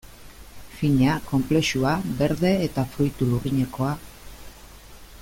[0.77, 1.91] Fina, konplexua,
[2.21, 3.95] berde eta fruitu lurrinekoa...